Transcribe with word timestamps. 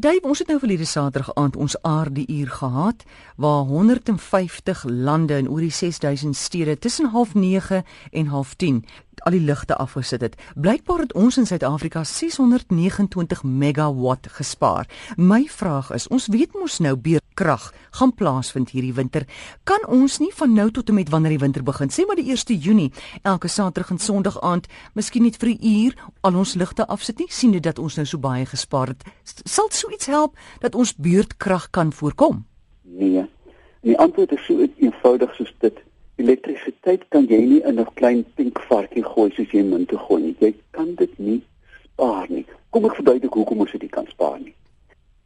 Dave, 0.00 0.22
ons 0.24 0.38
het 0.38 0.48
nou 0.48 0.56
verlede 0.58 0.86
Saterdag 0.88 1.34
aand 1.36 1.56
ons 1.60 1.74
aarde 1.84 2.22
uur 2.26 2.48
gehad 2.50 3.02
waar 3.36 3.64
150 3.68 4.84
lande 4.88 5.36
in 5.36 5.48
oor 5.48 5.60
die 5.60 5.70
6000 5.70 6.36
stede 6.36 6.78
tussen 6.78 7.10
09:30 7.12 7.84
en 8.10 8.26
10:30 8.26 9.10
al 9.24 9.36
die 9.36 9.44
ligte 9.44 9.76
afgesit 9.76 10.20
het. 10.20 10.36
Blykbaar 10.54 11.04
het 11.04 11.12
ons 11.12 11.36
in 11.36 11.46
Suid-Afrika 11.46 12.04
629 12.04 13.42
megawatt 13.42 14.28
gespaar. 14.30 14.88
My 15.16 15.44
vraag 15.48 15.90
is, 15.92 16.08
ons 16.08 16.26
weet 16.32 16.54
mos 16.54 16.78
nou 16.78 16.96
beerkrag 16.96 17.70
gaan 17.90 18.14
plaasvind 18.14 18.70
hierdie 18.70 18.94
winter. 18.94 19.26
Kan 19.64 19.86
ons 19.88 20.18
nie 20.18 20.32
van 20.34 20.52
nou 20.52 20.70
tot 20.70 20.88
en 20.88 20.94
met 20.94 21.08
wanneer 21.08 21.36
die 21.36 21.42
winter 21.42 21.62
begin, 21.62 21.90
sê 21.90 22.06
maar 22.06 22.16
die 22.20 22.30
1 22.30 22.58
Junie, 22.60 22.92
elke 23.22 23.48
Saterdag 23.48 23.90
en 23.90 23.98
Sondag 23.98 24.40
aand, 24.40 24.68
miskien 24.94 25.22
net 25.22 25.36
vir 25.36 25.48
'n 25.48 25.58
uur 25.60 25.94
al 26.20 26.36
ons 26.36 26.54
ligte 26.54 26.86
afsit 26.86 27.18
nie, 27.18 27.28
sien 27.30 27.50
dit 27.50 27.62
dat 27.62 27.78
ons 27.78 27.96
nou 27.96 28.06
so 28.06 28.18
baie 28.18 28.46
gespaar 28.46 28.88
het. 28.88 29.04
Sal 29.44 29.68
so 29.70 29.88
iets 29.92 30.06
help 30.06 30.38
dat 30.60 30.74
ons 30.74 30.96
beurtkrag 30.96 31.70
kan 31.70 31.92
voorkom? 31.92 32.46
Nee. 32.82 33.24
Die 33.80 33.98
antwoord 33.98 34.32
is 34.32 34.44
so 34.44 34.66
eenvoudig 34.76 35.34
soos 35.34 35.54
dit 35.58 35.78
elektrisiteit 36.20 37.06
kan 37.08 37.26
jy 37.26 37.40
nie 37.40 37.62
in 37.64 37.80
'n 37.80 37.94
klein 37.94 38.24
pink 38.34 38.60
varkie 38.68 39.04
gooi 39.04 39.30
soos 39.30 39.50
jy 39.50 39.62
munt 39.62 39.88
te 39.88 39.98
gooi 39.98 40.22
nie. 40.22 40.36
Jy 40.38 40.54
kan 40.70 40.94
dit 40.94 41.18
nie 41.18 41.42
spaar 41.82 42.26
nie. 42.28 42.46
Kom 42.70 42.84
ek 42.84 42.94
verduidelik 42.94 43.34
hoekom 43.34 43.60
ons 43.60 43.72
dit 43.72 43.90
kan 43.90 44.06
spaar 44.06 44.38
nie. 44.40 44.54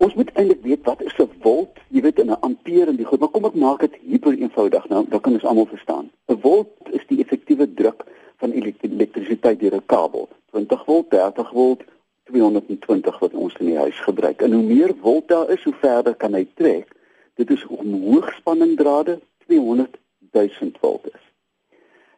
Ons 0.00 0.14
moet 0.14 0.30
eintlik 0.34 0.62
weet 0.62 0.84
wat 0.88 1.02
is 1.02 1.18
'n 1.18 1.28
volt, 1.40 1.78
jy 1.88 2.00
weet 2.00 2.18
in 2.18 2.30
'n 2.30 2.40
ampere 2.40 2.90
en 2.90 2.96
die 2.96 3.04
goed, 3.04 3.20
maar 3.20 3.28
kom 3.28 3.44
ek 3.44 3.54
maak 3.54 3.80
dit 3.80 3.94
hiper 4.02 4.32
eenvoudig 4.32 4.88
nou, 4.88 5.06
dan 5.08 5.20
kan 5.20 5.32
ons 5.32 5.44
almal 5.44 5.66
verstaan. 5.66 6.10
'n 6.28 6.40
Volt 6.40 6.70
is 6.90 7.04
die 7.08 7.20
effektiewe 7.20 7.74
druk 7.74 8.04
van 8.36 8.50
elektrisiteit 8.52 9.60
deur 9.60 9.74
'n 9.74 9.86
kabel. 9.86 10.28
20 10.52 10.84
volt, 10.84 11.10
30 11.10 11.50
volt, 11.52 11.82
220 12.30 13.18
wat 13.18 13.34
ons 13.34 13.56
in 13.58 13.66
die 13.72 13.78
huis 13.78 13.98
gebruik. 14.06 14.42
En 14.42 14.52
hoe 14.52 14.62
meer 14.62 14.94
volt 15.02 15.28
daar 15.28 15.50
is, 15.50 15.62
hoe 15.62 15.76
verder 15.80 16.14
kan 16.14 16.34
hy 16.34 16.46
trek. 16.54 16.90
Dit 17.34 17.50
is 17.50 17.66
om 17.66 17.92
hoogspanningsdrade 18.02 19.18
200 19.46 19.98
1000 20.30 20.78
volt 20.80 21.06
is. 21.06 21.22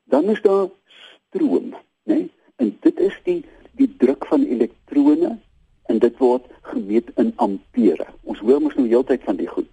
Dan 0.04 0.24
is 0.24 0.40
daar 0.42 0.68
stroom, 1.28 1.70
né? 2.04 2.14
Nee? 2.14 2.30
En 2.56 2.76
dit 2.80 2.98
is 3.00 3.20
die 3.24 3.44
die 3.72 3.94
druk 3.98 4.26
van 4.26 4.42
elektrone 4.44 5.38
en 5.82 5.98
dit 5.98 6.18
word 6.18 6.44
gemeet 6.60 7.08
in 7.16 7.32
ampere. 7.36 8.06
Ons 8.22 8.38
hoor 8.44 8.60
mos 8.60 8.74
nou 8.76 8.84
heeltyd 8.88 9.22
van 9.24 9.36
die 9.36 9.48
goed. 9.48 9.70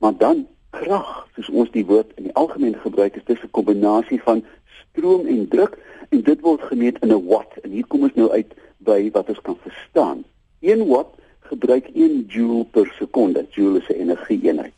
Maar 0.00 0.16
dan 0.16 0.46
krag, 0.70 1.26
soos 1.34 1.50
ons 1.52 1.70
die 1.74 1.84
woord 1.86 2.14
in 2.16 2.28
die 2.28 2.34
algemeen 2.34 2.78
gebruik, 2.80 3.16
is 3.16 3.28
dis 3.28 3.42
'n 3.44 3.50
kombinasie 3.50 4.20
van 4.22 4.44
stroom 4.80 5.26
en 5.26 5.48
druk 5.48 5.78
en 6.08 6.22
dit 6.22 6.40
word 6.40 6.62
gemeet 6.62 6.98
in 7.02 7.12
'n 7.12 7.26
watt. 7.26 7.60
En 7.62 7.70
hier 7.70 7.86
kom 7.86 8.02
ons 8.02 8.14
nou 8.14 8.30
uit 8.30 8.54
by 8.78 9.10
wat 9.12 9.28
ons 9.28 9.40
kan 9.40 9.58
verstaan. 9.62 10.24
1 10.60 10.86
watt 10.86 11.14
gebruik 11.40 11.88
1 11.94 12.24
joule 12.28 12.64
per 12.64 12.86
sekonde. 12.98 13.46
Joule 13.50 13.78
is 13.78 13.88
'n 13.88 14.00
energieeenheid. 14.00 14.72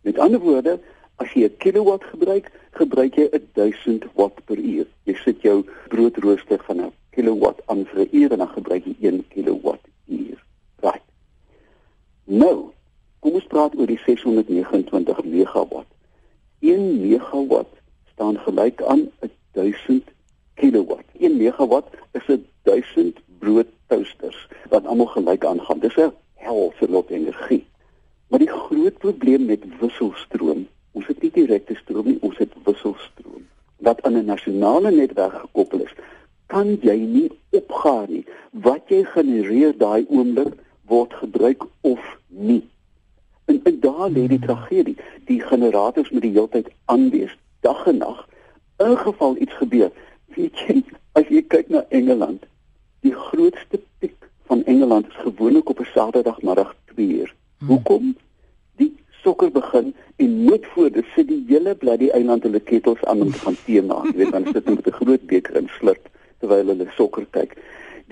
Met 0.00 0.18
ander 0.18 0.40
woorde, 0.40 0.80
As 1.22 1.30
jy 1.30 1.46
'n 1.46 1.56
kilowatt 1.62 2.04
gebruik, 2.10 2.50
gebruik 2.74 3.14
jy 3.14 3.28
1000 3.54 4.06
watt 4.18 4.44
per 4.44 4.58
uur. 4.58 4.86
Jy 5.06 5.14
sit 5.22 5.42
jou 5.42 5.62
broodrooster 5.88 6.58
van 6.66 6.80
'n 6.80 6.92
kilowatt 7.14 7.60
aan 7.70 7.84
vir 7.86 8.00
'n 8.00 8.08
uur 8.10 8.32
en 8.32 8.38
dan 8.38 8.48
gebruik 8.48 8.84
jy 8.84 8.94
1 9.00 9.24
kilowatt 9.28 9.84
uur. 10.08 10.38
Right. 10.82 11.06
Nou, 12.24 12.72
kom 13.20 13.32
ons 13.32 13.46
praat 13.46 13.76
oor 13.78 13.86
die 13.86 14.00
629 14.06 15.24
megawatt. 15.24 15.90
1 16.60 17.00
megawatt 17.00 17.74
staan 18.12 18.38
gelyk 18.38 18.82
aan 18.82 19.10
1000 19.52 20.10
kilowatt. 20.54 21.06
1 21.12 21.36
megawatt 21.36 21.94
is 22.12 22.26
1000 22.26 22.42
wat 24.84 24.92
almal 24.92 25.12
gelyk 25.16 25.44
aangaan. 25.44 25.80
Dis 25.80 25.96
'n 25.96 26.12
hel 26.34 26.72
vir 26.78 26.88
lot 26.88 27.10
energie. 27.10 27.64
Maar 28.28 28.38
die 28.38 28.54
groot 28.54 28.98
probleem 28.98 29.44
met 29.44 29.64
wisselstroom 29.80 30.66
Ons 30.94 31.08
het 31.10 31.24
nie 31.24 31.32
direkte 31.34 31.74
stroom 31.74 32.06
nie, 32.06 32.20
ons 32.22 32.38
het 32.38 32.52
wisselstroom 32.66 33.42
wat 33.84 34.02
aan 34.06 34.16
'n 34.16 34.24
nasionale 34.24 34.90
netwerk 34.90 35.34
gekoppel 35.40 35.80
is. 35.84 35.94
Kan 36.46 36.78
jy 36.80 36.96
nie 36.96 37.30
opgaan 37.50 38.06
nie 38.08 38.24
wat 38.50 38.88
jy 38.88 39.02
genereer 39.04 39.74
daai 39.78 40.06
oomblik 40.08 40.54
word 40.86 41.12
gebruik 41.14 41.66
of 41.80 42.00
nie. 42.28 42.62
En, 43.44 43.60
en 43.64 43.80
daar 43.80 44.08
lê 44.10 44.26
die 44.26 44.38
tragedie. 44.38 44.96
Die 45.26 45.40
generators 45.40 46.10
moet 46.10 46.22
die 46.22 46.30
hele 46.30 46.48
tyd 46.48 46.70
aanwees, 46.84 47.36
dag 47.60 47.86
en 47.86 47.98
nag. 47.98 48.28
In 48.78 48.96
geval 48.96 49.36
iets 49.36 49.54
gebeur, 49.54 49.90
weet 50.26 50.58
jy, 50.66 50.84
as 51.12 51.28
jy 51.28 51.42
kyk 51.42 51.68
na 51.68 51.84
Engeland, 51.88 52.46
die 53.00 53.14
grootste 53.14 53.80
piek 53.98 54.30
van 54.46 54.64
Engeland 54.64 55.06
is 55.06 55.20
gewoonlik 55.44 55.68
op 55.68 55.80
'n 55.80 55.92
Saterdagmiddag 55.94 56.74
2uur. 56.94 57.34
Hmm. 57.58 57.68
Hoekom? 57.68 58.16
sokker 59.24 59.50
begin 59.50 59.94
en 60.16 60.44
net 60.44 60.66
voor 60.66 60.90
dit 60.90 61.04
sit 61.14 61.28
die 61.28 61.44
hele 61.48 61.74
bloody 61.74 62.08
eiland 62.08 62.42
hulle 62.42 62.60
ketels 62.60 63.04
aan 63.04 63.20
om 63.20 63.30
te 63.32 63.38
gaan 63.38 63.56
tee 63.64 63.82
maak. 63.82 64.04
Jy 64.04 64.16
weet 64.16 64.32
dan 64.32 64.44
sit 64.52 64.64
hulle 64.64 64.76
met 64.76 64.86
'n 64.86 64.98
groot 65.00 65.26
beker 65.26 65.56
in 65.56 65.68
slurp 65.78 66.08
terwyl 66.38 66.66
hulle 66.66 66.86
sokker 66.96 67.26
kyk. 67.30 67.56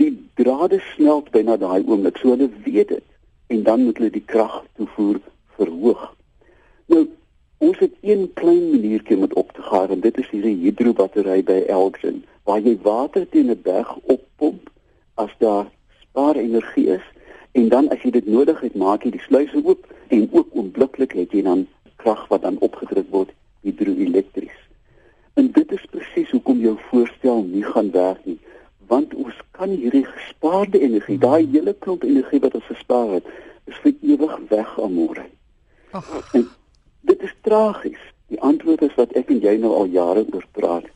Die 0.01 0.13
drade 0.35 0.81
smelt 0.95 1.31
byna 1.31 1.57
daai 1.57 1.83
oomblik, 1.87 2.17
so 2.17 2.29
hulle 2.29 2.49
weet 2.65 2.89
dit 2.89 3.05
en 3.47 3.63
dan 3.63 3.85
moet 3.85 3.99
hulle 3.99 4.11
die 4.11 4.25
krag 4.25 4.65
toevoer 4.77 5.21
verhoog. 5.57 6.15
Nou 6.87 7.09
ons 7.59 7.79
het 7.79 7.93
een 8.01 8.31
klein 8.35 8.71
maniertjie 8.71 9.17
met 9.17 9.35
op 9.35 9.53
te 9.53 9.63
gaar 9.63 9.91
en 9.91 10.01
dit 10.01 10.19
is 10.19 10.31
hierdie 10.31 10.57
hidrobattery 10.65 11.43
by 11.43 11.65
Elgin 11.69 12.25
waar 12.45 12.61
jy 12.61 12.79
water 12.83 13.29
teen 13.29 13.51
'n 13.51 13.61
berg 13.63 13.97
oppomp 14.03 14.71
as 15.15 15.31
daar 15.39 15.67
spaar 16.01 16.37
energie 16.37 16.89
is 16.89 17.12
en 17.53 17.69
dan 17.69 17.89
as 17.93 18.03
jy 18.05 18.11
dit 18.11 18.27
nodig 18.27 18.61
het, 18.61 18.75
maak 18.75 19.05
jy 19.05 19.13
die 19.17 19.25
sluise 19.27 19.61
oop 19.65 19.87
en 20.09 20.29
ook 20.33 20.57
oombliklik 20.57 21.13
het 21.19 21.33
jy 21.37 21.43
dan 21.47 21.67
krag 22.03 22.25
wat 22.29 22.43
dan 22.47 22.59
opgedruk 22.65 23.09
word 23.11 23.33
hidroelektries. 23.63 24.59
En 25.35 25.51
dit 25.53 25.73
is 25.73 25.85
presies 25.91 26.33
hoekom 26.33 26.61
jou 26.61 26.77
voorstel 26.89 27.45
nie 27.49 27.65
gaan 27.65 27.91
werk 27.93 28.25
nie, 28.29 28.39
want 28.89 29.15
ons 29.15 29.37
kan 29.57 29.71
hierdie 29.71 30.05
gespaarde 30.05 30.81
energie, 30.81 31.19
daai 31.19 31.47
hele 31.53 31.75
klomp 31.85 32.05
energie 32.05 32.41
wat 32.43 32.57
ons 32.59 32.69
gespaar 32.69 33.15
het, 33.19 33.29
is 33.71 33.79
vir 33.85 33.95
ewig 34.15 34.35
weg 34.51 34.73
aan 34.81 34.97
môre. 34.97 35.25
Ag, 35.97 36.09
dit 37.09 37.23
is 37.23 37.35
tragies. 37.47 38.01
Die 38.33 38.41
antwoord 38.41 38.83
is 38.89 38.95
wat 38.97 39.13
ek 39.19 39.31
en 39.33 39.41
jy 39.45 39.59
nou 39.61 39.73
al 39.77 39.93
jare 39.93 40.25
oor 40.33 40.45
praat. 40.57 40.89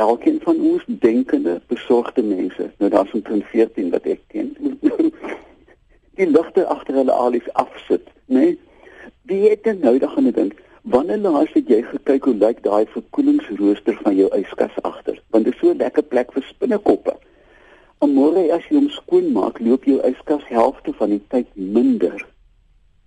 Elkeen 0.00 0.40
van 0.42 0.60
ons 0.60 0.84
denkende, 0.86 1.60
besorgde 1.66 2.22
mense, 2.22 2.70
nou 2.78 2.88
daar's 2.90 3.12
omtrent 3.12 3.44
14 3.52 3.90
wat 3.92 4.06
ek 4.08 4.20
ken, 4.32 4.54
die 6.18 6.28
ligte 6.28 6.62
agter 6.72 6.96
hulle 6.96 7.12
alies 7.12 7.50
afsit, 7.60 8.06
né? 8.24 8.44
Nee? 8.44 8.54
Wie 9.28 9.50
het 9.50 9.66
dan 9.68 9.82
nou 9.84 9.98
dan 10.00 10.14
gaan 10.14 10.30
dink, 10.38 10.54
wanneer 10.94 11.20
laas 11.20 11.52
het 11.52 11.68
jy 11.68 11.82
gekyk 11.90 12.24
hoe 12.30 12.34
lyk 12.34 12.62
daai 12.64 12.86
verkoelingsrooster 12.94 13.98
van 14.00 14.16
jou 14.16 14.30
yskas 14.38 14.78
agter? 14.88 15.18
Want 15.36 15.44
dit 15.44 15.54
is 15.54 15.60
so 15.60 15.74
'n 15.74 15.82
lekker 15.84 16.02
plek 16.02 16.32
vir 16.32 16.46
spinnekoppe. 16.48 17.14
En 18.00 18.14
môre 18.14 18.46
as 18.56 18.64
jy 18.70 18.80
hom 18.80 18.88
skoon 18.88 19.32
maak, 19.32 19.60
loop 19.60 19.84
jou 19.84 20.00
yskas 20.00 20.48
helfte 20.48 20.96
van 20.96 21.12
die 21.12 21.22
tyd 21.28 21.52
minder. 21.54 22.26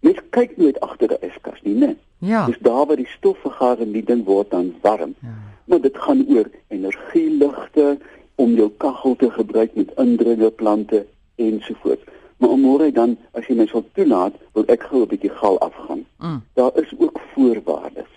Mens 0.06 0.22
kyk 0.30 0.58
nooit 0.58 0.80
agter 0.80 1.09
'n 1.09 1.26
yskas 1.26 1.62
nie, 1.64 1.76
né? 1.76 1.96
Ja. 2.20 2.46
Dis 2.46 2.62
daar 2.62 2.86
waar 2.86 3.02
die 3.02 3.09
stof 3.18 3.38
vergaar 3.38 3.80
en 3.80 3.92
die 3.92 4.06
ding 4.06 4.26
word 4.26 4.52
dan 4.52 4.76
warm. 4.82 5.16
Ja 5.22 5.33
maar 5.73 5.81
dit 5.81 5.97
gaan 5.97 6.25
oor 6.29 6.50
energieligte 6.67 7.97
om 8.35 8.51
jou 8.53 8.69
kaggel 8.78 9.16
te 9.16 9.29
gebruik 9.31 9.75
met 9.75 9.94
indringerplante 9.97 11.06
ensovoorts. 11.35 12.03
Maar 12.38 12.59
môre 12.61 12.91
dan 12.94 13.16
as 13.34 13.47
jy 13.50 13.56
my 13.57 13.66
sal 13.72 13.81
toelaat, 13.97 14.35
wil 14.53 14.67
ek 14.69 14.85
gou 14.89 15.01
'n 15.01 15.09
bietjie 15.09 15.31
gal 15.39 15.57
afgaan. 15.66 16.03
Mm. 16.22 16.44
Daar 16.53 16.78
is 16.81 16.91
ook 16.97 17.17
voorwaardes. 17.34 18.11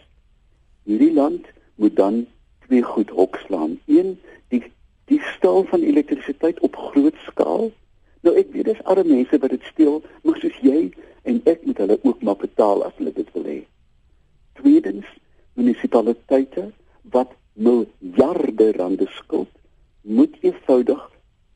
Hierdie 0.84 1.12
land 1.12 1.46
moet 1.74 1.96
dan 1.96 2.26
twee 2.66 2.82
goed 2.82 3.10
hokslaan. 3.10 3.80
Een, 3.86 4.20
die 4.48 4.62
die 5.04 5.22
stel 5.32 5.64
van 5.64 5.80
elektrisiteit 5.80 6.60
op 6.60 6.76
groot 6.76 7.16
skaal. 7.24 7.72
Nou 8.20 8.36
ek 8.36 8.52
weet 8.52 8.64
dis 8.64 8.84
arme 8.84 9.08
mense 9.08 9.38
wat 9.38 9.50
dit 9.50 9.64
steel, 9.72 10.02
maar 10.22 10.36
soos 10.44 10.60
jy 10.60 10.92
en 11.22 11.40
ek 11.44 11.64
moet 11.64 11.78
hulle 11.78 11.98
ook 12.02 12.22
maar 12.22 12.36
betaal 12.36 12.84
as 12.84 12.92
hulle 13.00 13.12
dit 13.12 13.32
wil 13.32 13.44
hê. 13.44 13.60
Tweedens, 14.52 15.08
munisipaliteite 15.52 16.72
wat 17.02 17.32
miljarde 17.56 18.72
rande 18.76 19.06
skuld 19.18 19.48
moet 20.00 20.36
eenvoudig 20.40 21.02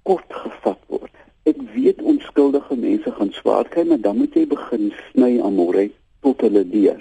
kort 0.03 0.33
gevat 0.43 0.81
word. 0.89 1.13
Ek 1.49 1.61
weet 1.75 2.03
onskuldige 2.03 2.77
mense 2.77 3.13
gaan 3.17 3.33
swaar 3.33 3.69
kry, 3.69 3.87
maar 3.89 4.01
dan 4.01 4.19
moet 4.19 4.35
jy 4.35 4.47
begin 4.51 4.91
sny 5.11 5.37
aan 5.41 5.57
môre 5.57 5.89
tot 6.25 6.41
hulle 6.45 6.65
leer. 6.65 7.01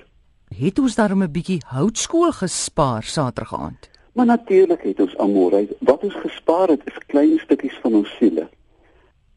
Het 0.50 0.80
ons 0.80 0.96
daarom 0.96 1.24
'n 1.24 1.31
bietjie 1.31 1.62
houtskool 1.66 2.31
gespaar 2.31 3.04
Saterdag 3.04 3.54
aand? 3.54 3.90
Maar 4.13 4.25
natuurlik 4.25 4.81
het 4.81 5.00
ons 5.00 5.18
aan 5.18 5.31
môre 5.31 5.68
wat 5.80 6.04
ons 6.04 6.16
gespaar 6.16 6.68
het 6.68 6.81
is 6.86 6.98
klein 7.07 7.40
stukkies 7.40 7.78
van 7.81 7.94
ons 7.94 8.16
siele. 8.18 8.50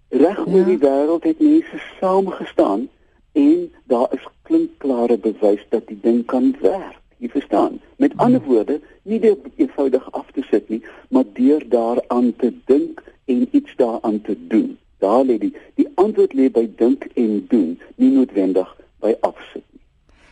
Reg 0.09 0.47
oor 0.47 0.59
ja. 0.59 0.65
die 0.65 0.79
wêreld 0.79 1.25
het 1.25 1.41
mense 1.41 1.79
saamgestaan 2.01 2.89
en 3.33 3.73
daar 3.85 4.09
is 4.13 4.27
klinkklare 4.43 5.19
bewys 5.19 5.67
dat 5.69 5.87
die 5.87 5.99
ding 6.01 6.25
kan 6.27 6.57
werk. 6.61 7.02
Jy 7.23 7.31
verstaan? 7.31 7.79
Met 8.03 8.17
ander 8.19 8.43
hmm. 8.43 8.51
woorde, 8.51 8.81
nie 9.07 9.21
dit 9.23 9.51
eenvoudig 9.57 10.11
af 10.13 10.27
te 10.35 10.43
sit 10.51 10.69
nie, 10.69 10.83
maar 11.15 11.29
deur 11.39 11.63
daaraan 11.71 12.33
te 12.37 12.51
dink 12.67 13.03
en 13.31 13.47
iets 13.51 13.77
daaraan 13.79 14.21
te 14.27 14.35
doen. 14.51 14.73
daar 15.03 15.25
lê 15.25 15.39
die 15.39 15.53
die 15.79 15.89
antwoord 15.95 16.35
lê 16.39 16.49
by 16.51 16.65
dink 16.79 17.09
en 17.19 17.45
doen, 17.51 17.71
nie 17.99 18.11
noodwendig 18.15 18.71
by 19.03 19.15
afsit 19.27 19.65
nie. 19.75 19.83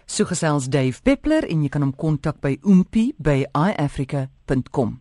So 0.07 0.27
gesels 0.31 0.71
Dave 0.71 1.03
Peppler 1.03 1.47
en 1.51 1.65
jy 1.65 1.71
kan 1.75 1.87
hom 1.87 1.95
kontak 1.95 2.41
by 2.45 2.57
oompie 2.63 3.11
by 3.19 3.43
iafrica.com. 3.51 4.99